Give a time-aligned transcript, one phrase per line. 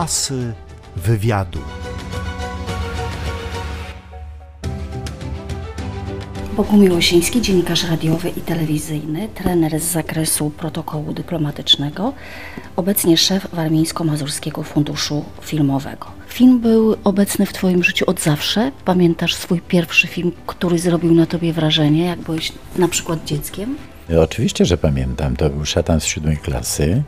[0.00, 0.52] Asy
[0.96, 1.58] wywiadu.
[6.56, 12.12] Bogumił Miłosiński, dziennikarz radiowy i telewizyjny, trener z zakresu protokołu dyplomatycznego,
[12.76, 16.06] obecnie szef Warmińsko-Mazurskiego Funduszu Filmowego.
[16.28, 18.72] Film był obecny w Twoim życiu od zawsze.
[18.84, 23.76] Pamiętasz swój pierwszy film, który zrobił na Tobie wrażenie, jak byłeś na przykład dzieckiem?
[24.18, 25.36] Oczywiście, że pamiętam.
[25.36, 27.02] To był szatan z siódmej klasy.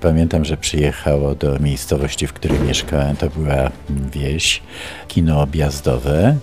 [0.00, 3.16] Pamiętam, że przyjechało do miejscowości, w której mieszkałem.
[3.16, 3.70] To była
[4.12, 4.62] wieś,
[5.08, 6.36] kino objazdowe.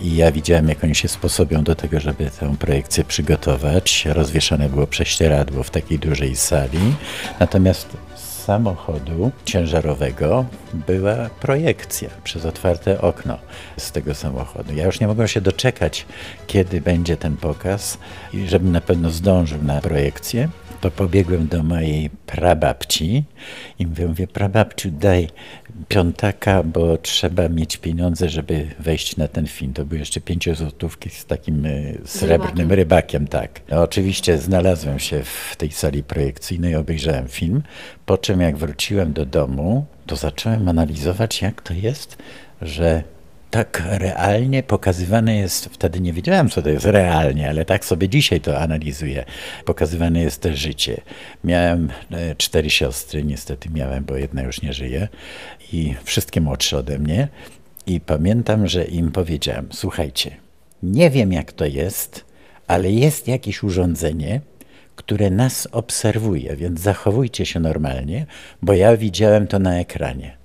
[0.00, 4.06] I ja widziałem, jak oni się sposobią do tego, żeby tę projekcję przygotować.
[4.08, 6.94] Rozwieszane było prześcieradło w takiej dużej sali.
[7.40, 7.88] Natomiast
[8.46, 13.38] samochodu ciężarowego była projekcja przez otwarte okno
[13.76, 14.74] z tego samochodu.
[14.74, 16.06] Ja już nie mogłem się doczekać,
[16.46, 17.98] kiedy będzie ten pokaz
[18.32, 20.48] i żebym na pewno zdążył na projekcję
[20.80, 23.24] to pobiegłem do mojej prababci
[23.78, 25.28] i mówię, mówię prababciu daj
[25.88, 29.72] piątaka, bo trzeba mieć pieniądze, żeby wejść na ten film.
[29.72, 31.70] To były jeszcze pięciozłotówki z takim e,
[32.04, 33.60] srebrnym rybakiem, rybakiem tak.
[33.70, 37.62] No, oczywiście znalazłem się w tej sali projekcyjnej, obejrzałem film,
[38.06, 42.18] po czym jak wróciłem do domu, to zacząłem analizować, jak to jest,
[42.62, 43.02] że
[43.50, 48.40] tak realnie pokazywane jest, wtedy nie wiedziałem, co to jest realnie, ale tak sobie dzisiaj
[48.40, 49.24] to analizuję.
[49.64, 51.00] Pokazywane jest to życie.
[51.44, 55.08] Miałem e, cztery siostry, niestety miałem, bo jedna już nie żyje
[55.72, 57.28] i wszystkie młodsze ode mnie.
[57.86, 60.36] I pamiętam, że im powiedziałem: Słuchajcie,
[60.82, 62.24] nie wiem jak to jest,
[62.66, 64.40] ale jest jakieś urządzenie,
[64.96, 68.26] które nas obserwuje, więc zachowujcie się normalnie,
[68.62, 70.36] bo ja widziałem to na ekranie.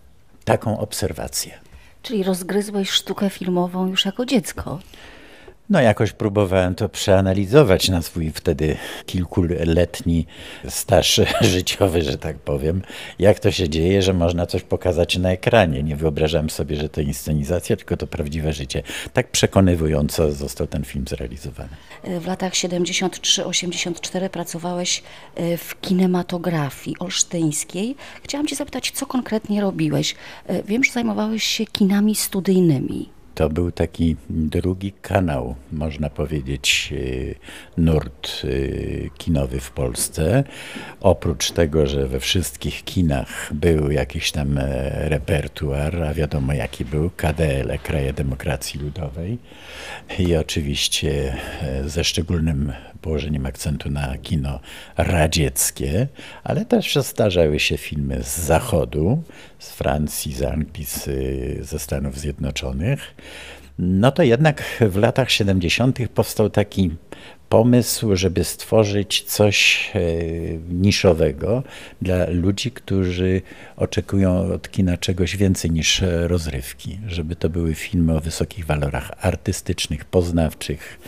[0.46, 1.71] Taką obserwację.
[2.02, 4.80] Czyli rozgryzłeś sztukę filmową już jako dziecko.
[5.72, 10.26] No jakoś próbowałem to przeanalizować na swój wtedy kilkuletni
[10.68, 12.82] staż życiowy, że tak powiem.
[13.20, 15.84] Jak to się dzieje, że można coś pokazać na ekranie.
[15.84, 18.84] Nie wyobrażałem sobie, że to inscenizacja, tylko to prawdziwe życie.
[19.14, 21.70] Tak przekonywująco został ten film zrealizowany.
[22.20, 25.04] W latach 73-84 pracowałeś
[25.36, 27.96] e, w kinematografii olsztyńskiej.
[28.24, 30.16] Chciałam cię zapytać, co konkretnie robiłeś?
[30.48, 33.21] E, wiem, że zajmowałeś się kinami studyjnymi.
[33.36, 37.36] To był taki drugi kanał, można powiedzieć, y,
[37.78, 40.44] nurt y, kinowy w Polsce.
[41.02, 47.10] Oprócz tego, że we wszystkich kinach był jakiś tam e, repertuar, a wiadomo jaki był,
[47.18, 49.38] KDL, Kraje Demokracji Ludowej
[50.20, 54.60] i oczywiście e, ze szczególnym położeniem akcentu na kino
[54.98, 56.08] radzieckie,
[56.44, 59.24] ale też zdarzały się filmy z zachodu,
[59.60, 60.86] z Francji, z Anglii,
[61.62, 63.16] ze Stanów Zjednoczonych.
[63.80, 66.00] No to jednak w latach 70.
[66.14, 66.92] powstał taki
[67.52, 70.00] pomysł, żeby stworzyć coś e,
[70.70, 71.64] niszowego
[72.02, 73.42] dla ludzi, którzy
[73.78, 80.06] oczekują od kina czegoś więcej niż rozrywki, żeby to były filmy o wysokich walorach artystycznych,
[80.06, 81.00] poznawczych.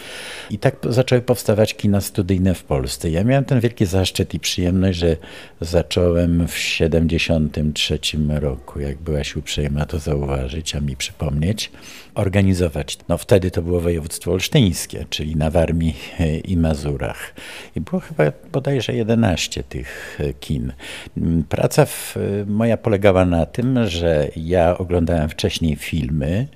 [0.50, 3.10] I tak zaczęły powstawać kina studyjne w Polsce.
[3.10, 5.18] Ja miałem ten wielki zaszczyt i przyjemność, że
[5.62, 8.00] zacząłem w 73
[8.30, 11.72] roku, jak byłaś uprzejma to zauważyć, a mi przypomnieć,
[12.16, 12.98] organizować.
[13.10, 15.96] No wtedy to było województwo olsztyńskie, czyli na Warmii
[16.40, 17.34] i Mazurach.
[17.76, 20.74] I było chyba bodajże 11 tych e, kin.
[21.18, 26.48] Mm, praca w, e, moja polegała na tym, że ja oglądałem wcześniej filmy,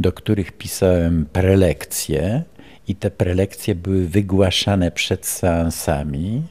[0.00, 2.42] do których pisałem prelekcje
[2.88, 6.42] i te prelekcje były wygłaszane przed seansami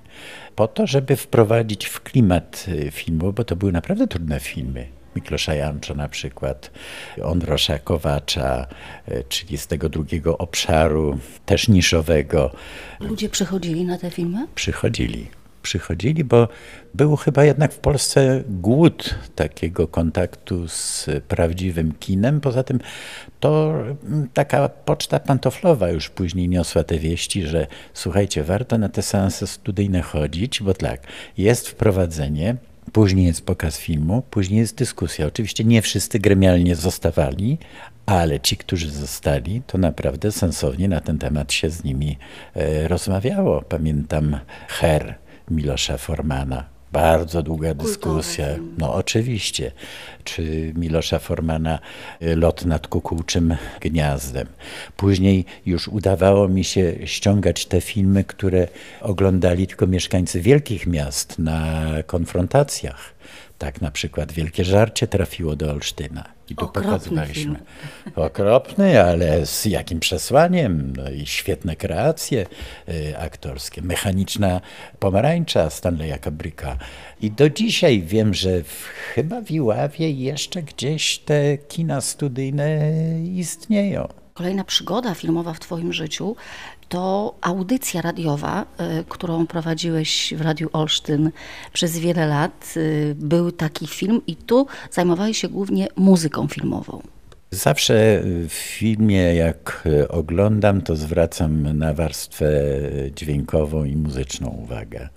[0.55, 5.02] po to, żeby wprowadzić w klimat e, filmu, bo to były naprawdę trudne filmy.
[5.15, 6.71] Miklosza Janczo na przykład,
[7.23, 8.67] Ondrosza Kowacza,
[9.07, 12.51] e, czyli z tego drugiego obszaru, też niszowego.
[12.99, 14.47] Ludzie przychodzili na te filmy?
[14.55, 15.27] Przychodzili
[15.63, 16.47] przychodzili, bo
[16.93, 22.41] był chyba jednak w Polsce głód takiego kontaktu z prawdziwym kinem.
[22.41, 22.79] Poza tym
[23.39, 23.73] to
[24.05, 29.47] mm, taka poczta pantoflowa już później niosła te wieści, że słuchajcie, warto na te seanse
[29.47, 31.01] studyjne chodzić, bo tak,
[31.37, 32.55] jest wprowadzenie,
[32.91, 35.27] Później jest pokaz filmu, później jest dyskusja.
[35.27, 37.57] Oczywiście nie wszyscy gremialnie zostawali,
[38.05, 42.17] ale ci, którzy zostali, to naprawdę sensownie na ten temat się z nimi
[42.55, 43.61] e, rozmawiało.
[43.61, 45.15] Pamiętam Her
[45.51, 48.45] Milosza Formana, bardzo długa dyskusja.
[48.77, 49.71] No oczywiście.
[50.23, 51.79] Czy Milosza Formana
[52.21, 54.47] y, Lot nad kukułczym gniazdem.
[54.97, 58.67] Później już udawało mi się ściągać te filmy, które
[59.01, 63.13] oglądali tylko mieszkańcy wielkich miast na konfrontacjach
[63.57, 66.32] Tak na przykład Wielkie Żarcie trafiło do Olsztyna.
[66.49, 67.35] I tu Okropny pokazywaliśmy.
[67.35, 67.57] film.
[68.15, 70.93] Okropny, ale z jakim przesłaniem?
[70.97, 72.45] No i świetne kreacje
[72.89, 73.81] y, aktorskie.
[73.81, 74.61] Mechaniczna
[74.99, 76.77] pomarańcza Stanleya Kubricka.
[77.21, 82.91] I do dzisiaj wiem, że w, chyba w Iławie jeszcze gdzieś te kina studyjne
[83.35, 84.07] istnieją.
[84.33, 86.35] Kolejna przygoda filmowa w Twoim życiu
[86.93, 88.65] to audycja radiowa,
[88.99, 91.31] y, którą prowadziłeś w Radiu Olsztyn
[91.73, 92.73] przez wiele lat.
[92.77, 97.01] Y, Był taki film i tu zajmowałeś się głównie muzyką filmową.
[97.51, 102.51] Zawsze w filmie, jak oglądam, to zwracam na warstwę
[103.15, 105.09] dźwiękową i muzyczną uwagę.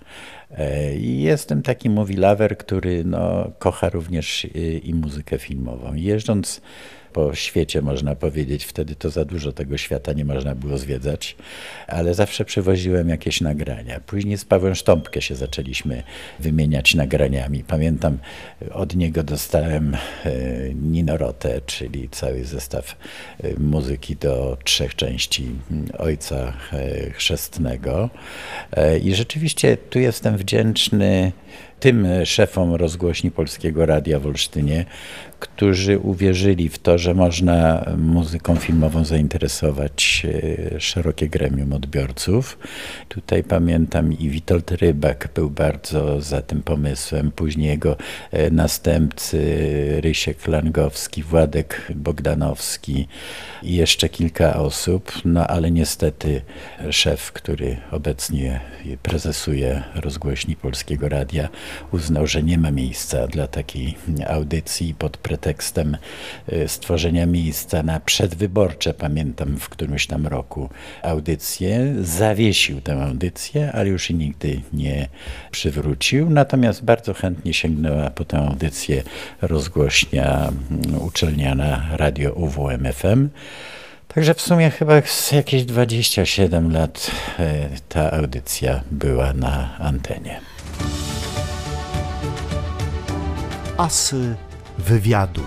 [0.51, 4.47] E, I jestem taki mowilawer, który no, kocha również
[4.83, 5.93] i muzykę filmową.
[5.93, 6.61] Jeżdżąc
[7.17, 11.35] po świecie, można powiedzieć, wtedy to za dużo tego świata nie można było zwiedzać,
[11.87, 13.99] ale zawsze przywoziłem jakieś nagrania.
[13.99, 16.03] Później z Pawłem Sztąpkę się zaczęliśmy
[16.39, 17.63] wymieniać nagraniami.
[17.63, 18.17] Pamiętam,
[18.71, 19.99] od niego dostałem e,
[20.73, 22.95] Ninorotę, czyli cały zestaw
[23.43, 25.49] e, muzyki do trzech części
[25.97, 28.09] Ojca e, Chrzestnego.
[29.03, 31.31] I rzeczywiście tu jestem wdzięczny
[31.79, 34.85] tym szefom rozgłośni Polskiego Radia w Olsztynie,
[35.39, 40.25] którzy uwierzyli w to, że można muzyką filmową zainteresować
[40.73, 42.57] e, szerokie gremium odbiorców.
[43.09, 47.95] Tutaj pamiętam i Witold Rybak był bardzo za tym pomysłem, później jego
[48.31, 49.37] e, następcy
[50.01, 53.07] Rysiek Langowski, Władek Bogdanowski
[53.63, 56.41] i jeszcze kilka osób, no ale niestety
[56.91, 58.59] szef, który obecnie
[59.03, 61.49] prezesuje rozgłośni Polskiego Radia,
[61.91, 63.97] uznał, że nie ma miejsca dla takiej
[64.27, 65.97] audycji pod pretekstem
[66.53, 70.69] y, stworzenia miejsca na przedwyborcze, pamiętam w którymś tam roku,
[71.03, 71.95] audycję.
[72.01, 75.07] Zawiesił tę audycję, ale już i nigdy nie
[75.51, 76.29] przywrócił.
[76.29, 79.03] Natomiast bardzo chętnie sięgnęła po tę audycję
[79.41, 83.29] rozgłośnia mm, uczelniana Radio UWMFM.
[84.07, 85.01] Także w sumie chyba
[85.31, 90.39] jakieś 27 lat e, ta audycja była na antenie.
[93.77, 94.35] Asy
[94.87, 95.41] wywiadu.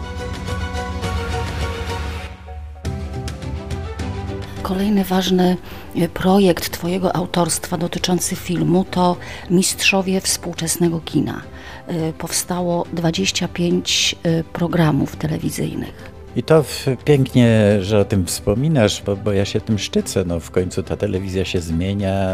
[4.62, 5.56] Kolejny ważny
[5.96, 9.16] e, projekt Twojego autorstwa dotyczący filmu to
[9.50, 11.42] Mistrzowie Współczesnego Kina.
[11.86, 16.19] E, Powstało 25 e, programów telewizyjnych.
[16.36, 16.64] I to
[17.04, 20.24] pięknie, że o tym wspominasz, bo, bo ja się tym szczycę.
[20.24, 22.30] No, w końcu ta telewizja się zmienia,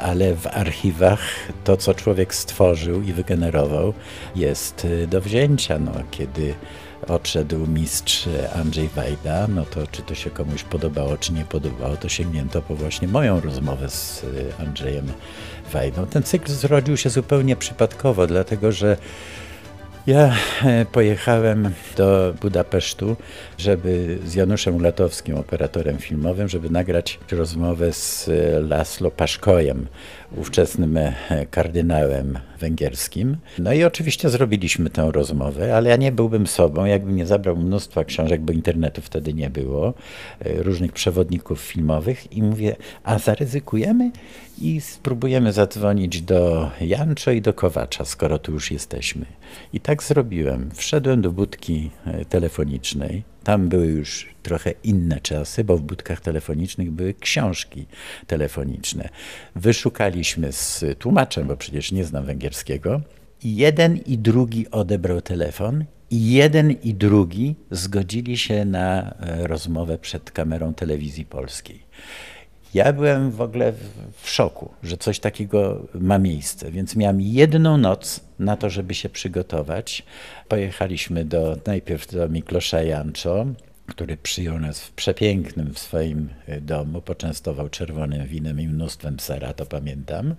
[0.00, 1.20] ale w archiwach
[1.64, 3.94] to, co człowiek stworzył i wygenerował,
[4.36, 5.78] jest y, do wzięcia.
[5.78, 6.54] No, kiedy
[7.08, 12.08] odszedł mistrz Andrzej Wajda, no to czy to się komuś podobało, czy nie podobało, to
[12.08, 15.06] sięgnięto po właśnie moją rozmowę z y, Andrzejem
[15.72, 16.06] Wajdą.
[16.06, 18.96] Ten cykl zrodził się zupełnie przypadkowo, dlatego że
[20.10, 20.34] ja
[20.64, 23.16] e, pojechałem do Budapesztu,
[23.58, 29.86] żeby z Januszem Latowskim, operatorem filmowym, żeby nagrać rozmowę z e, Laszlo Paszkojem,
[30.36, 31.14] ówczesnym e,
[31.50, 33.36] kardynałem węgierskim.
[33.58, 38.04] No i oczywiście zrobiliśmy tę rozmowę, ale ja nie byłbym sobą, jakbym nie zabrał mnóstwa
[38.04, 39.94] książek, bo internetu wtedy nie było,
[40.44, 44.10] różnych przewodników filmowych i mówię, a zaryzykujemy
[44.60, 49.26] i spróbujemy zadzwonić do Janczo i do Kowacza, skoro tu już jesteśmy.
[49.72, 50.70] I tak zrobiłem.
[50.74, 53.22] Wszedłem do budki e, telefonicznej.
[53.44, 57.86] Tam były już trochę inne czasy, bo w budkach telefonicznych były książki
[58.26, 59.08] telefoniczne.
[59.56, 63.00] Wyszukaliśmy z tłumaczem, bo przecież nie znam węgierskiego.
[63.44, 69.98] I jeden i drugi odebrał telefon i jeden i drugi zgodzili się na e, rozmowę
[69.98, 71.82] przed kamerą telewizji polskiej.
[72.74, 73.72] Ja byłem w ogóle
[74.20, 79.08] w szoku, że coś takiego ma miejsce, więc miałem jedną noc na to, żeby się
[79.08, 80.02] przygotować.
[80.48, 83.46] Pojechaliśmy do, najpierw do Miklosza Janczo,
[83.86, 89.52] który przyjął nas w przepięknym w swoim e, domu, poczęstował czerwonym winem i mnóstwem sera,
[89.52, 90.34] to pamiętam.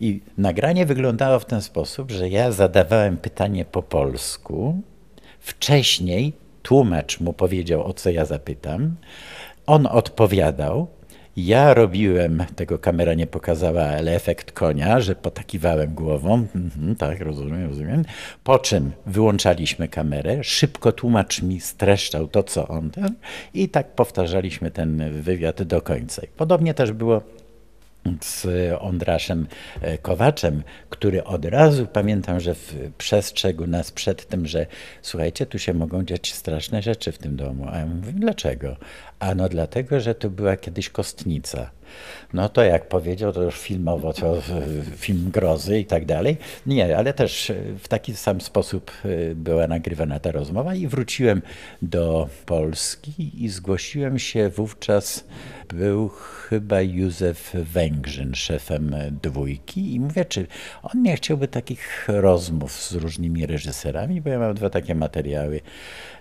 [0.00, 4.82] I nagranie wyglądało w ten sposób, że ja zadawałem pytanie po polsku.
[5.40, 8.96] Wcześniej tłumacz mu powiedział, o co ja zapytam.
[9.66, 10.88] On odpowiadał,
[11.36, 16.46] ja robiłem, tego kamera nie pokazała, ale efekt konia, że potakiwałem głową.
[16.54, 18.04] Mhm, tak, rozumiem, rozumiem.
[18.44, 23.14] Po czym wyłączaliśmy kamerę, szybko tłumacz mi streszczał to, co on ten
[23.54, 26.22] i tak powtarzaliśmy ten wywiad do końca.
[26.36, 27.22] Podobnie też było
[28.20, 28.46] z
[28.80, 29.46] Ondraszem
[29.80, 32.54] e, Kowaczem, który od razu pamiętam, że
[32.98, 34.66] przestrzegł nas przed tym, że
[35.02, 37.66] słuchajcie, tu się mogą dziać straszne rzeczy w tym domu.
[37.72, 38.76] A ja mówię, dlaczego?
[39.18, 41.70] A no dlatego, że tu była kiedyś kostnica.
[42.32, 44.42] No to jak powiedział, to już filmowo, to
[44.96, 46.36] film grozy i tak dalej.
[46.66, 48.92] Nie, ale też w taki sam sposób
[49.34, 51.42] była nagrywana ta rozmowa i wróciłem
[51.82, 55.24] do Polski i zgłosiłem się wówczas,
[55.68, 56.08] był
[56.48, 60.46] chyba Józef Węgrzyn, szefem dwójki i mówię, czy
[60.82, 65.60] on nie chciałby takich rozmów z różnymi reżyserami, bo ja mam dwa takie materiały.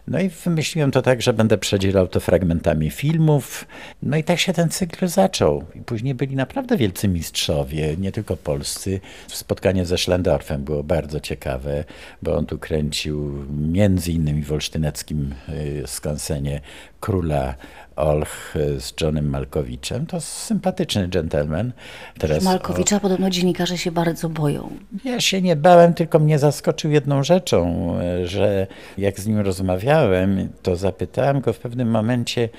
[0.07, 3.65] No i wymyśliłem to tak, że będę przedzielał to fragmentami filmów.
[4.03, 5.63] No i tak się ten cykl zaczął.
[5.75, 8.99] I później byli naprawdę wielcy mistrzowie, nie tylko polscy.
[9.27, 11.83] Spotkanie ze Schlendorfem było bardzo ciekawe,
[12.21, 16.61] bo on tu kręcił między innymi w olsztyneckim y, skansenie
[16.99, 17.55] Króla
[18.01, 20.05] Olch z Johnem Malkowiczem.
[20.05, 21.71] To sympatyczny dżentelmen.
[22.19, 24.69] Teraz Malkowicza podobno dziennikarze się bardzo boją.
[25.05, 28.67] Ja się nie bałem, tylko mnie zaskoczył jedną rzeczą, że
[28.97, 32.49] jak z nim rozmawiałem, to zapytałem go w pewnym momencie,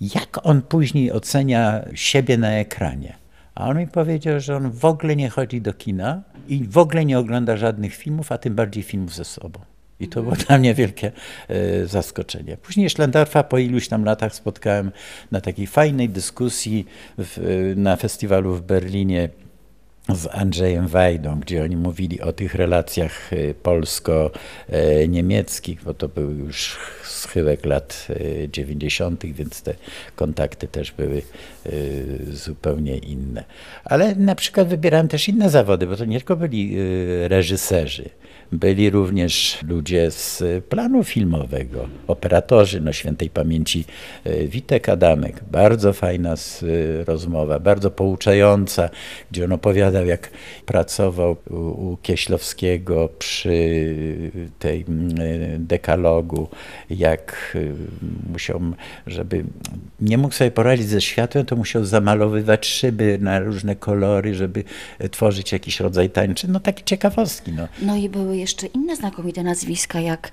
[0.00, 3.16] jak on później ocenia siebie na ekranie.
[3.54, 7.04] A on mi powiedział, że on w ogóle nie chodzi do kina i w ogóle
[7.04, 9.60] nie ogląda żadnych filmów, a tym bardziej filmów ze sobą.
[10.02, 11.12] I to było dla mnie wielkie
[11.48, 12.56] e, zaskoczenie.
[12.56, 14.92] Później Schlendorfa po iluś tam latach spotkałem
[15.30, 16.86] na takiej fajnej dyskusji
[17.18, 19.28] w, na festiwalu w Berlinie
[20.08, 26.76] z Andrzejem Wajdą, gdzie oni mówili o tych relacjach e, polsko-niemieckich, bo to był już
[27.04, 28.08] schyłek lat
[28.48, 29.74] 90., e, więc te
[30.16, 31.22] kontakty też były
[32.30, 33.44] zupełnie inne.
[33.84, 36.76] Ale na przykład wybierałem też inne zawody, bo to nie tylko byli
[37.28, 38.10] reżyserzy.
[38.52, 43.84] Byli również ludzie z planu filmowego, operatorzy, no świętej pamięci
[44.24, 45.44] e, Witek Adamek.
[45.50, 48.90] Bardzo fajna e, rozmowa, bardzo pouczająca,
[49.30, 50.30] gdzie on opowiadał, jak
[50.66, 53.94] pracował u, Kieślowskiego przy
[54.58, 54.84] tej e,
[55.58, 56.48] dekalogu,
[56.90, 57.56] jak
[58.32, 58.60] musiał,
[59.06, 59.44] żeby
[60.00, 64.64] nie mógł sobie poradzić ze światłem, to musiał zamalowywać szyby na różne kolory, żeby
[65.10, 66.48] tworzyć jakiś rodzaj tańczy.
[66.48, 67.52] No takie ciekawostki.
[67.52, 70.30] No, no i były jeszcze inne znakomite nazwiska, jak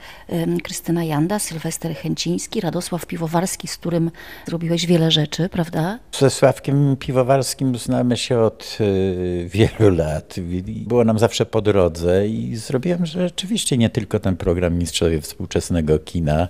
[0.64, 4.12] Krystyna Janda, Sylwester Chęciński, Radosław Piwowarski, z którym
[4.48, 6.00] zrobiłeś wiele rzeczy, prawda?
[6.12, 10.36] Ze Sławkiem Piwowarskim znamy się od y, wielu lat.
[10.66, 16.48] Było nam zawsze po drodze i zrobiłem rzeczywiście nie tylko ten program Mistrzowie Współczesnego Kina.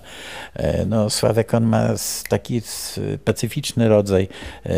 [0.54, 1.88] E, no, Sławek on ma
[2.28, 4.28] taki specyficzny rodzaj
[4.66, 4.70] e,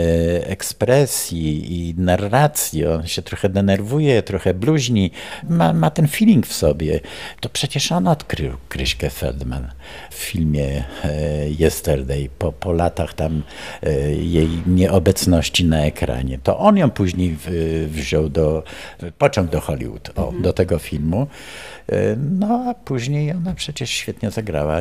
[0.46, 2.86] ekspresji i narracji.
[2.86, 5.10] On się trochę denerwuje, trochę bluźni.
[5.48, 7.00] Ma, ma ten feeling w sobie sobie,
[7.40, 9.70] to przecież on odkrył Kryśkę Feldman
[10.10, 13.42] w filmie e, Yesterday, po, po latach tam
[13.82, 16.38] e, jej nieobecności na ekranie.
[16.42, 17.36] To on ją później
[17.86, 18.62] wziął do,
[19.18, 20.42] pociąg do Hollywood, o, mhm.
[20.42, 21.26] do tego filmu.
[21.92, 24.78] E, no a później ona przecież świetnie zagrała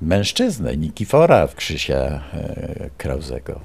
[0.00, 2.20] mężczyznę, Nikifora w Krzysia
[2.98, 3.60] Krauzego.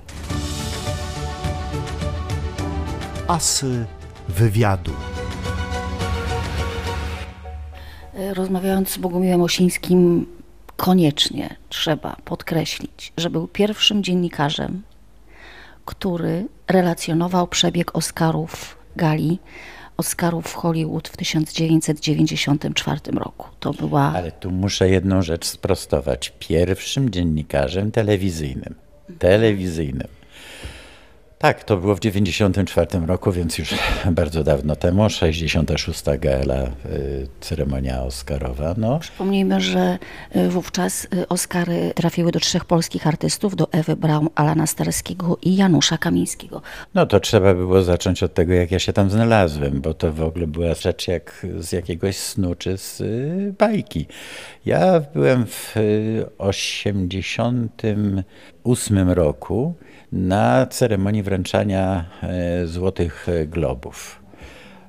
[3.27, 3.86] Asy
[4.29, 4.94] wywiadu.
[8.33, 10.25] Rozmawiając z Bogumiłem Osińskim,
[10.77, 14.81] koniecznie trzeba podkreślić, że był pierwszym dziennikarzem,
[15.85, 19.39] który relacjonował przebieg Oscarów gali,
[19.97, 23.47] Oscarów w Hollywood w 1994 roku.
[23.59, 24.13] To była.
[24.15, 26.33] Ale tu muszę jedną rzecz sprostować.
[26.39, 28.75] Pierwszym dziennikarzem telewizyjnym.
[29.19, 30.07] Telewizyjnym.
[31.41, 33.75] Tak, to było w 1994 roku, więc już
[34.12, 36.03] bardzo dawno temu, 66.
[36.19, 36.69] gala, y,
[37.39, 38.75] ceremonia Oscarowa.
[38.77, 39.00] No.
[39.00, 39.98] Przypomnijmy, że
[40.36, 45.55] y, wówczas y, Oscary trafiły do trzech polskich artystów, do Ewy Braun, Alana Starskiego i
[45.55, 46.62] Janusza Kamińskiego.
[46.93, 50.22] No to trzeba było zacząć od tego, jak ja się tam znalazłem, bo to w
[50.22, 53.01] ogóle była rzecz jak z jakiegoś snu czy z
[53.58, 54.05] bajki.
[54.65, 55.75] Ja byłem w
[56.38, 59.75] 88 roku
[60.11, 64.19] na ceremonii wręczania e, Złotych Globów.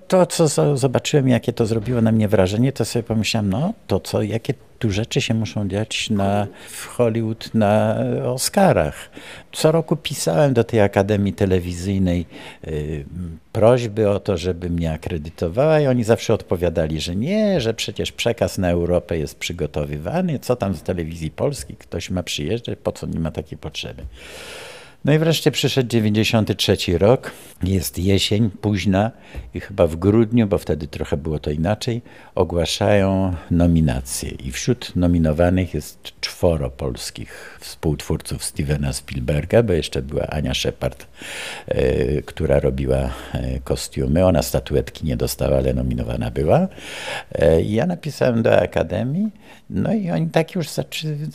[0.09, 4.23] To, co zobaczyłem, jakie to zrobiło na mnie wrażenie, to sobie pomyślałem, no to co,
[4.23, 9.11] jakie tu rzeczy się muszą dziać na, w Hollywood na Oscarach.
[9.53, 12.27] Co roku pisałem do tej Akademii Telewizyjnej
[12.69, 13.05] y,
[13.53, 18.59] prośby o to, żeby mnie akredytowała i oni zawsze odpowiadali, że nie, że przecież przekaz
[18.59, 23.21] na Europę jest przygotowywany, co tam z telewizji polskiej, ktoś ma przyjeżdżać, po co nie
[23.21, 24.03] ma takiej potrzeby.
[25.05, 29.11] No i wreszcie przyszedł 93 rok, jest jesień późna
[29.55, 32.03] i chyba w grudniu, bo wtedy trochę było to inaczej,
[32.35, 34.31] ogłaszają nominacje.
[34.31, 41.07] I wśród nominowanych jest czworo polskich współtwórców Stevena Spielberga, bo jeszcze była Ania Shepard,
[41.67, 42.99] e, która robiła
[43.33, 44.27] e, kostiumy.
[44.27, 46.69] Ona statuetki nie dostała, ale nominowana była.
[47.33, 49.31] E, ja napisałem do Akademii,
[49.71, 50.69] no i oni tak już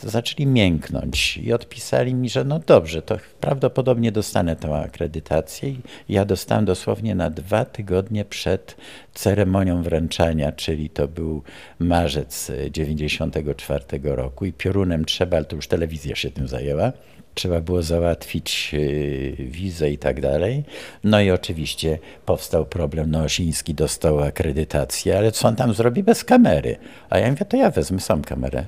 [0.02, 5.74] zaczęli, mięknąć i odpisali mi, że no dobrze, to prawda prawdopodobnie dostanę tę akredytację.
[6.08, 8.76] Ja dostałem dosłownie na dwa tygodnie przed
[9.14, 11.42] ceremonią wręczania, czyli to był
[11.78, 16.92] marzec 94 roku i piorunem trzeba, ale to już telewizja się tym zajęła,
[17.34, 20.64] trzeba było załatwić y, wizę i tak dalej.
[21.04, 26.24] No i oczywiście powstał problem, no Osiński dostał akredytację, ale co on tam zrobi bez
[26.24, 26.76] kamery?
[27.10, 28.64] A ja mówię, to ja wezmę sam kamerę.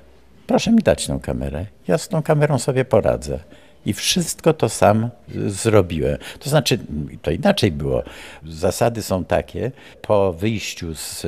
[0.46, 1.66] Proszę mi dać tą kamerę.
[1.88, 3.38] Ja z tą kamerą sobie poradzę.
[3.86, 5.10] I wszystko to sam
[5.46, 6.18] zrobiłem.
[6.38, 6.78] To znaczy,
[7.22, 8.02] to inaczej było.
[8.46, 11.26] Zasady są takie, po wyjściu z,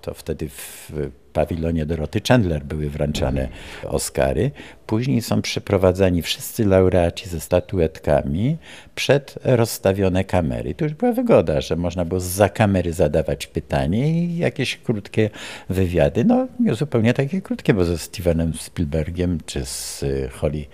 [0.00, 0.92] to wtedy w
[1.32, 3.48] pawilonie Doroty Chandler były wręczane
[3.84, 4.50] Oscary.
[4.86, 8.56] Później są przyprowadzani wszyscy laureaci ze statuetkami
[8.94, 10.74] przed rozstawione kamery.
[10.74, 15.30] To już była wygoda, że można było za kamery zadawać pytanie i jakieś krótkie
[15.68, 16.24] wywiady.
[16.24, 20.64] No nie zupełnie takie krótkie, bo ze Stevenem Spielbergiem czy z Holly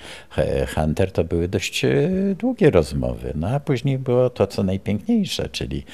[0.74, 3.32] Hunter to były dość e, długie rozmowy.
[3.34, 5.84] No a później było to, co najpiękniejsze, czyli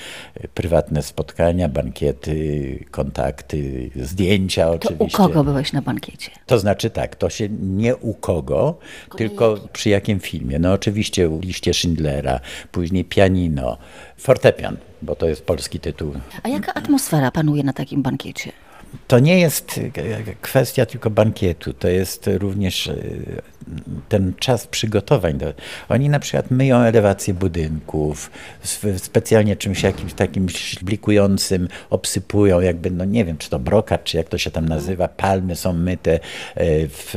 [0.54, 5.16] prywatne spotkania, bankiety, kontakty, zdjęcia oczywiście.
[5.16, 6.30] To u kogo byłeś na bankiecie?
[6.46, 8.78] To znaczy tak, to się nie u kogo,
[9.16, 10.58] tylko przy jakim filmie.
[10.58, 12.40] No oczywiście u liście Schindlera,
[12.72, 13.78] później pianino,
[14.18, 16.12] fortepian, bo to jest polski tytuł.
[16.42, 18.52] A jaka atmosfera panuje na takim bankiecie?
[19.08, 19.80] To nie jest
[20.40, 22.94] kwestia tylko bankietu, to jest również e,
[24.08, 25.38] ten czas przygotowań.
[25.88, 28.30] Oni na przykład myją elewację budynków,
[28.96, 30.46] specjalnie czymś jakimś takim
[30.82, 35.08] blikującym obsypują, jakby, no nie wiem, czy to brokat, czy jak to się tam nazywa,
[35.08, 36.20] palmy są myte e,
[36.88, 37.16] w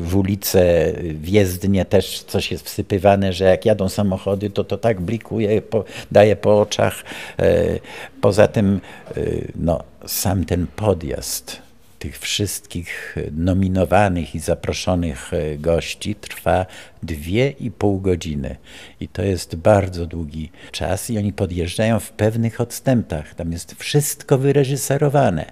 [0.00, 5.00] w ulice, w jezdnie też coś jest wsypywane, że jak jadą samochody, to to tak
[5.00, 7.04] blikuje, po, daje po oczach.
[7.38, 7.78] E,
[8.20, 8.80] poza tym
[9.16, 9.20] e,
[9.56, 11.64] no, sam ten podjazd
[11.98, 16.66] tych wszystkich nominowanych i zaproszonych e, gości trwa
[17.02, 18.56] dwie i pół godziny.
[19.00, 23.34] I to jest bardzo długi czas i oni podjeżdżają w pewnych odstępach.
[23.34, 25.44] Tam jest wszystko wyreżyserowane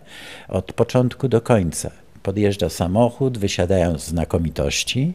[0.49, 5.13] od początku do końca podjeżdża samochód, wysiadają znakomitości,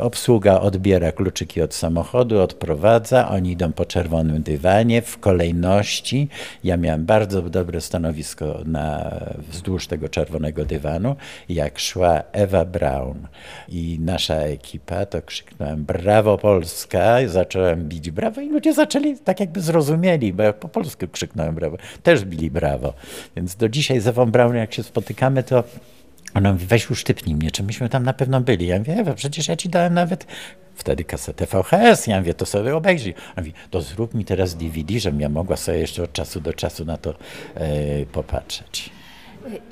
[0.00, 6.28] obsługa odbiera kluczyki od samochodu, odprowadza, oni idą po czerwonym dywanie w kolejności.
[6.64, 9.14] Ja miałem bardzo dobre stanowisko na,
[9.48, 11.16] wzdłuż tego czerwonego dywanu.
[11.48, 13.26] Jak szła Ewa Braun
[13.68, 19.60] i nasza ekipa, to krzyknąłem brawo Polska, zacząłem bić brawo i ludzie zaczęli tak jakby
[19.60, 21.76] zrozumieli, bo ja po polsku krzyknąłem brawo.
[22.02, 22.92] Też bili brawo.
[23.36, 25.64] Więc do dzisiaj z Ewą Braun jak się spotykamy, to
[26.34, 28.66] ona mówi, weź usztypnij mnie, czy myśmy tam na pewno byli.
[28.66, 30.26] Ja mówię, Ewa, przecież ja ci dałem nawet
[30.74, 32.06] wtedy kasetę VHS.
[32.06, 33.14] Ja mówię, to sobie obejrzyj.
[33.14, 36.52] Ona mówi, to zrób mi teraz DVD, żebym ja mogła sobie jeszcze od czasu do
[36.52, 37.14] czasu na to
[37.54, 38.90] e, popatrzeć.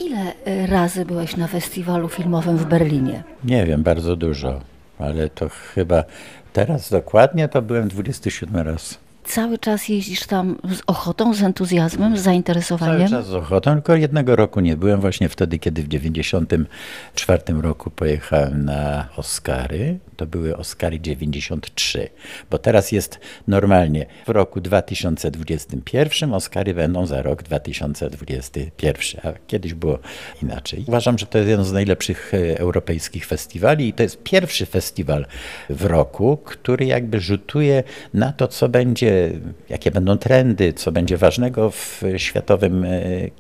[0.01, 3.23] Ile e, razy byłeś na festiwalu filmowym w Berlinie?
[3.45, 4.61] Nie wiem, bardzo dużo,
[4.99, 6.05] ale to chyba
[6.53, 9.04] teraz dokładnie to byłem 27 raz.
[9.25, 13.09] Cały czas jeździsz tam z ochotą, z entuzjazmem, z zainteresowaniem?
[13.09, 17.91] Cały czas z ochotą, tylko jednego roku nie byłem, właśnie wtedy, kiedy w 94 roku
[17.91, 19.99] pojechałem na Oscary.
[20.17, 22.09] To były Oscary 93,
[22.51, 29.99] bo teraz jest normalnie w roku 2021, Oscary będą za rok 2021, a kiedyś było
[30.43, 30.85] inaczej.
[30.89, 35.27] Uważam, że to jest jeden z najlepszych e, europejskich festiwali i to jest pierwszy festiwal
[35.71, 37.83] w roku, który jakby rzutuje
[38.15, 39.31] na to, co będzie
[39.69, 42.91] jakie będą trendy, co będzie ważnego w światowym e,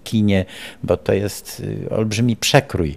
[0.05, 0.45] kinie,
[0.83, 2.97] bo to jest e, olbrzymi przekrój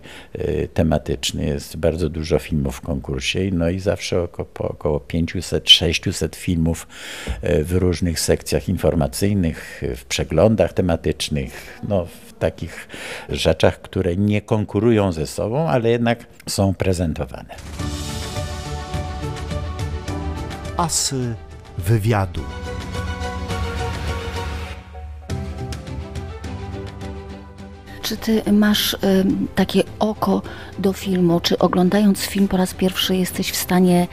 [0.73, 1.45] tematyczny.
[1.45, 6.87] Jest bardzo dużo filmów w konkursie, no i zawsze około, około 500-600 filmów
[7.43, 12.87] w różnych sekcjach informacyjnych, w przeglądach tematycznych, no, w takich
[13.29, 17.55] rzeczach, które nie konkurują ze sobą, ale jednak są prezentowane.
[20.77, 21.35] Asy
[21.77, 22.43] wywiadu.
[28.07, 28.97] Czy ty masz
[29.55, 30.41] takie oko
[30.79, 31.39] do filmu?
[31.39, 34.07] Czy oglądając film po raz pierwszy jesteś w stanie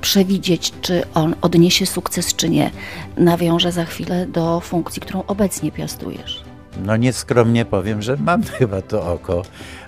[0.00, 2.70] przewidzieć, czy on odniesie sukces, czy nie?
[3.16, 6.44] Nawiążę za chwilę do funkcji, którą obecnie piastujesz.
[6.84, 9.42] No nieskromnie powiem, że mam chyba to oko,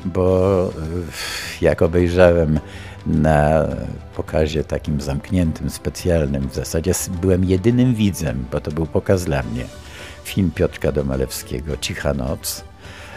[0.05, 2.61] bo y, jak obejrzałem
[3.07, 3.67] na
[4.17, 9.65] pokazie takim zamkniętym, specjalnym, w zasadzie byłem jedynym widzem, bo to był pokaz dla mnie.
[10.25, 12.65] Film Piotrka Domalewskiego, Cicha Noc,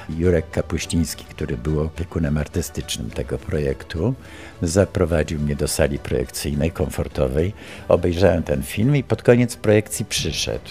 [0.10, 4.14] Jurek Kapuściński, który był opiekunem artystycznym tego projektu,
[4.62, 7.54] zaprowadził mnie do sali projekcyjnej, komfortowej.
[7.88, 10.70] Obejrzałem ten film i pod koniec projekcji przyszedł.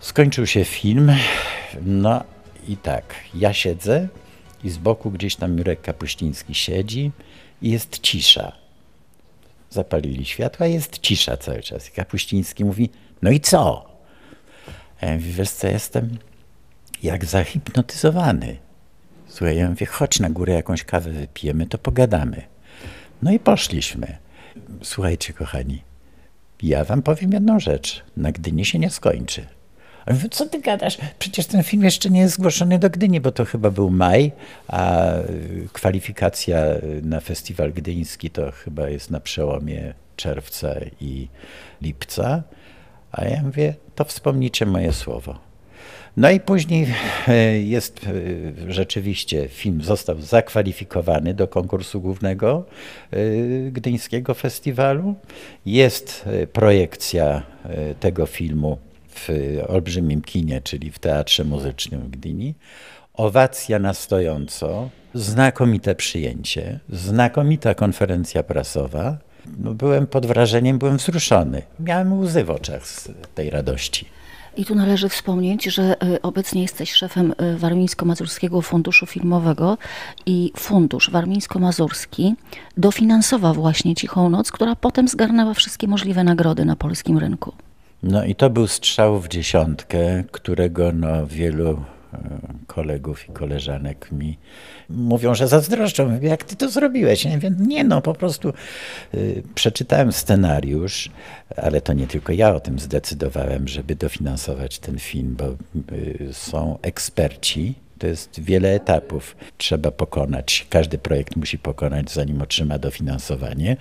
[0.00, 1.12] Skończył się film,
[1.82, 2.24] no
[2.68, 4.08] i tak, ja siedzę
[4.64, 7.10] i z boku gdzieś tam Jurek Kapuściński siedzi
[7.62, 8.52] i jest cisza.
[9.70, 11.90] zapalili światła, jest cisza cały czas.
[11.90, 12.90] Kapuściński mówi,
[13.22, 13.86] no i co?
[15.02, 16.18] Ja mówię, wiesz co, jestem
[17.02, 18.56] jak zahipnotyzowany.
[19.28, 22.42] Słuchaj, ja mówię, chodź na górę, jakąś kawę wypijemy, to pogadamy.
[23.22, 24.16] No i poszliśmy.
[24.82, 25.82] Słuchajcie, kochani,
[26.62, 28.04] ja wam powiem jedną rzecz.
[28.16, 29.46] Na Gdyni się nie skończy.
[30.06, 30.98] A mówię, co ty gadasz?
[31.18, 34.32] Przecież ten film jeszcze nie jest zgłoszony do Gdyni, bo to chyba był maj,
[34.68, 35.02] a
[35.72, 36.58] kwalifikacja
[37.02, 41.28] na festiwal gdyński to chyba jest na przełomie czerwca i
[41.82, 42.42] lipca.
[43.12, 45.45] A ja mówię, to wspomnijcie moje słowo.
[46.16, 46.86] No i później
[47.28, 48.06] e, jest
[48.68, 52.64] e, rzeczywiście film został zakwalifikowany do konkursu głównego
[53.10, 53.16] e,
[53.70, 55.14] Gdyńskiego Festiwalu.
[55.66, 57.42] Jest projekcja
[58.00, 59.28] tego filmu w
[59.68, 62.54] olbrzymim kinie, czyli w Teatrze Muzycznym w Gdyni.
[63.14, 69.18] Owacja na stojąco, znakomite przyjęcie, znakomita konferencja prasowa.
[69.58, 71.62] No, byłem pod wrażeniem, byłem wzruszony.
[71.80, 74.15] Miałem łzy w oczach z tej radości.
[74.56, 79.78] I tu należy wspomnieć, że y, obecnie jesteś szefem y, Warmińsko-Mazurskiego Funduszu Filmowego
[80.26, 82.34] i Fundusz Warmińsko-Mazurski
[82.76, 87.52] dofinansował właśnie Cichą Noc, która potem zgarnęła wszystkie możliwe nagrody na polskim rynku.
[88.02, 91.82] No i to był strzał w dziesiątkę, którego no wielu
[92.76, 94.38] kolegów i koleżanek mi
[94.90, 96.20] mówią, że zazdroszczą.
[96.22, 97.24] Jak ty to zrobiłeś?
[97.24, 98.52] Ja mówię, nie no, po prostu
[99.14, 101.10] y, przeczytałem scenariusz,
[101.56, 105.46] ale to nie tylko ja o tym zdecydowałem, żeby dofinansować ten film, bo
[105.92, 109.36] y, są eksperci, to jest wiele etapów.
[109.58, 113.76] Trzeba pokonać, każdy projekt musi pokonać, zanim otrzyma dofinansowanie.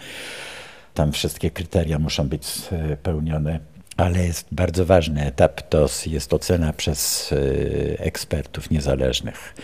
[0.93, 3.59] Tam wszystkie kryteria muszą być spełnione
[3.97, 9.55] ale jest bardzo ważny etap, to jest ocena przez e, ekspertów niezależnych,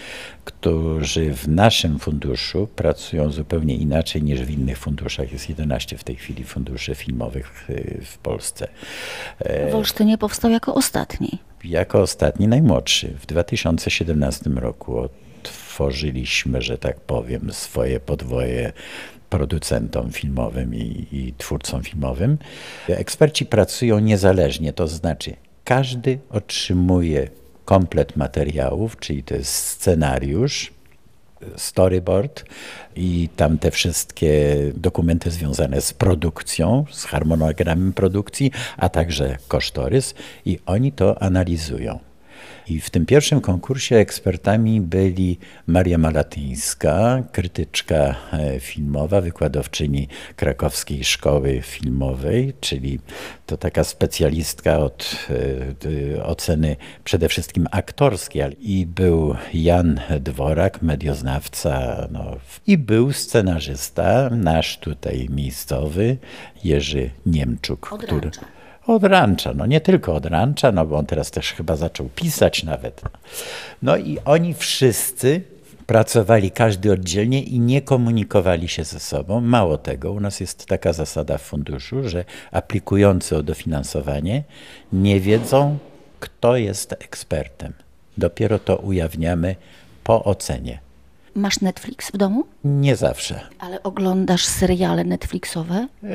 [0.46, 5.32] którzy w naszym funduszu pracują zupełnie inaczej niż w innych funduszach.
[5.32, 8.68] Jest 11 w tej chwili funduszy filmowych e, w Polsce.
[9.72, 11.40] W Olsztynie powstał jako ostatni.
[11.64, 13.14] Jako ostatni, najmłodszy.
[13.20, 15.10] W 2017 roku
[15.82, 18.74] otworzyliśmy, że tak powiem, swoje podwoje
[19.30, 22.38] producentom filmowym i, i twórcom filmowym.
[22.88, 27.30] Eksperci pracują niezależnie, to znaczy każdy otrzymuje
[27.66, 30.72] komplet materiałów, czyli to jest scenariusz,
[31.58, 32.46] storyboard
[32.96, 40.14] i tam te wszystkie dokumenty związane z produkcją, z harmonogramem produkcji, a także kosztorys
[40.46, 42.11] i oni to analizują.
[42.68, 51.62] I w tym pierwszym konkursie ekspertami byli Maria Malatyńska, krytyczka e, filmowa, wykładowczyni Krakowskiej Szkoły
[51.62, 53.00] Filmowej, czyli
[53.46, 55.28] to taka specjalistka od
[56.18, 58.42] e, oceny przede wszystkim aktorskiej.
[58.60, 66.18] I był Jan Dworak, medioznawca, no, i był scenarzysta, nasz tutaj miejscowy,
[66.64, 68.32] Jerzy Niemczuk, Od który...
[68.88, 72.64] Od rancza, no nie tylko od rancza, no bo on teraz też chyba zaczął pisać
[72.64, 73.02] nawet.
[73.82, 75.42] No i oni wszyscy
[75.88, 79.42] pracowali każdy oddzielnie i nie komunikowali się ze sobą.
[79.42, 84.44] Mało tego, u nas jest taka zasada w funduszu, że aplikujący o dofinansowanie
[84.94, 85.78] nie wiedzą,
[86.20, 87.74] kto jest ekspertem.
[88.18, 89.56] Dopiero to ujawniamy
[90.04, 90.80] po ocenie.
[91.36, 92.44] Masz Netflix w domu?
[92.64, 93.40] Nie zawsze.
[93.60, 95.88] Ale oglądasz seriale Netflixowe?
[96.04, 96.10] Yy,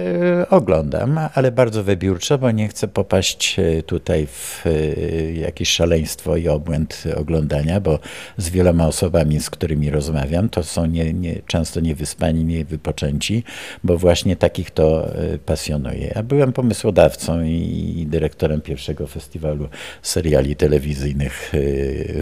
[0.51, 6.49] oglądam, ale bardzo wybiórczo, bo nie chcę popaść e, tutaj w yy, jakieś szaleństwo i
[6.49, 7.99] obłęd oglądania, bo
[8.37, 13.45] z wieloma osobami, z którymi rozmawiam, to są nie, nie, często niewyspani, niewypoczęci,
[13.85, 15.09] bo właśnie takich to
[15.47, 16.13] pasjonuje.
[16.15, 19.69] Ja byłem pomysłodawcą i, i dyrektorem pierwszego festiwalu
[20.03, 21.53] seriali telewizyjnych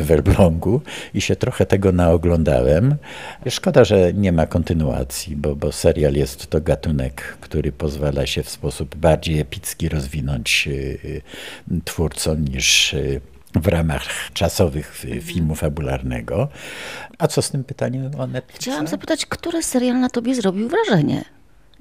[0.01, 0.81] w Elblągu
[1.15, 2.95] i się trochę tego naoglądałem.
[3.49, 8.50] Szkoda, że nie ma kontynuacji, bo, bo serial jest to gatunek, który pozwala się w
[8.50, 10.98] sposób bardziej epicki rozwinąć y,
[11.70, 13.20] y, twórcom niż y,
[13.55, 16.48] w ramach czasowych filmu fabularnego.
[17.18, 18.61] A co z tym pytaniem o Netflixa?
[18.61, 21.24] Chciałam zapytać, który serial na tobie zrobił wrażenie?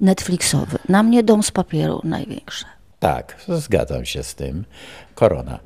[0.00, 0.78] Netflixowy.
[0.88, 2.66] Na mnie Dom z papieru największe.
[2.98, 4.64] Tak, zgadzam się z tym.
[5.14, 5.58] Korona.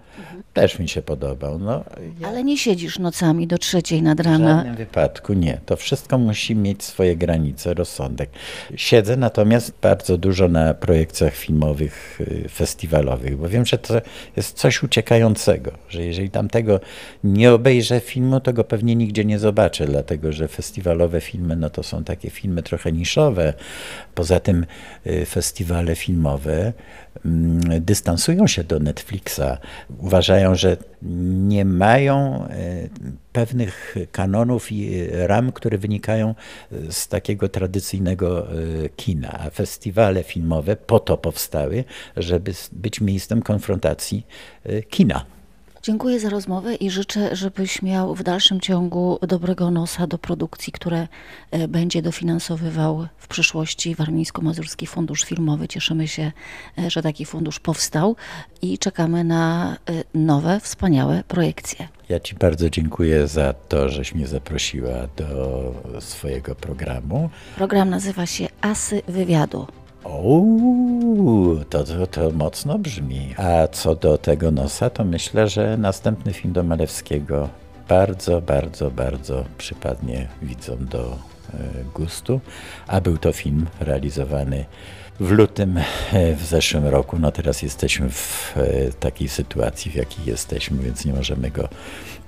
[0.54, 1.59] Też mi się podobał.
[1.59, 1.85] No,
[2.20, 4.57] ja Ale nie siedzisz nocami do trzeciej nad w rana.
[4.57, 5.61] żadnym wypadku nie.
[5.66, 8.31] To wszystko musi mieć swoje granice, rozsądek.
[8.76, 14.00] Siedzę natomiast bardzo dużo na projekcjach filmowych, y, festiwalowych, bo wiem, że to
[14.37, 16.81] jest coś uciekającego, że jeżeli tam tego
[17.24, 21.83] nie obejrzę filmu, to go pewnie nigdzie nie zobaczę, dlatego że festiwalowe filmy no to
[21.83, 23.54] są takie filmy trochę niszowe.
[24.14, 24.66] Poza tym
[25.07, 26.72] y, festiwale filmowe
[27.24, 29.59] mm, dystansują się do Netflixa
[30.09, 30.77] uważają, że
[31.53, 32.88] nie mają e,
[33.33, 36.35] pewnych kanonów i ram, które wynikają
[36.90, 39.38] z takiego tradycyjnego e, kina.
[39.38, 41.85] A festiwale filmowe po to powstały,
[42.16, 44.27] żeby być miejscem konfrontacji
[44.64, 45.38] e, kina.
[45.83, 51.09] Dziękuję za rozmowę i życzę, żebyś miał w dalszym ciągu dobrego nosa do produkcji, które
[51.51, 55.69] e, będzie dofinansowywał w przyszłości Warmińsko-Mazurski Fundusz Filmowy.
[55.69, 56.33] Cieszymy się,
[56.79, 58.17] e, że taki fundusz powstał
[58.62, 61.88] i czekamy na e, nowe, wspaniałe projekcje.
[62.09, 67.31] Ja Ci bardzo dziękuję za to, żeś mnie zaprosiła do swojego programu.
[67.57, 69.67] Program nazywa się Asy Wywiadu.
[70.11, 70.44] O,
[71.71, 73.35] to, to, to mocno brzmi.
[73.37, 77.49] A co do tego nosa, to myślę, że następny film do Malewskiego
[77.88, 81.01] bardzo, bardzo, bardzo przypadnie widzom do
[81.55, 81.59] e,
[81.94, 82.40] gustu.
[82.87, 84.64] A był to film realizowany
[85.21, 85.79] w lutym
[86.12, 87.18] e, w zeszłym roku.
[87.18, 91.68] No teraz jesteśmy w e, takiej sytuacji, w jakiej jesteśmy, więc nie możemy go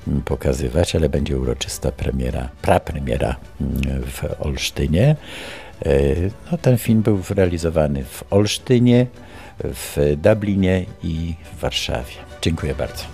[0.09, 5.16] mm, pokazywać, ale będzie uroczysta premiera, prapremiera mm, w Olsztynie.
[5.87, 5.90] E,
[6.53, 9.07] no, ten film był realizowany w Olsztynie,
[9.64, 12.14] w Dublinie i w Warszawie.
[12.43, 13.05] Dziękuję bardzo.